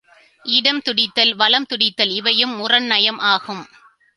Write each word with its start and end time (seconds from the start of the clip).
இடம் 0.45 0.79
துடித்தல் 0.81 1.33
வலம் 1.35 1.65
துடித்தல் 1.65 2.09
இவையும் 2.09 2.55
முரண் 2.55 2.85
நயம் 2.85 3.19
ஆகும். 3.31 3.63